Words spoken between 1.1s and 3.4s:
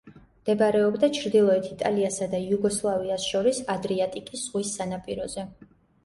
ჩრდილოეთ იტალიასა და იუგოსლავიას